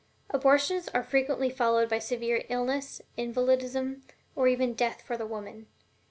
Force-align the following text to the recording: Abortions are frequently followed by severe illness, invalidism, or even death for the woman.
Abortions 0.31 0.87
are 0.95 1.03
frequently 1.03 1.51
followed 1.51 1.87
by 1.87 1.99
severe 1.99 2.43
illness, 2.49 3.03
invalidism, 3.17 4.01
or 4.35 4.47
even 4.47 4.73
death 4.73 5.03
for 5.03 5.15
the 5.15 5.27
woman. 5.27 5.67